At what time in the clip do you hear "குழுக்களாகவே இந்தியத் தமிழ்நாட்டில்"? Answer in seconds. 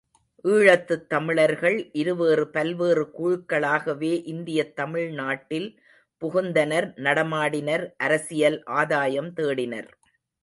3.17-5.69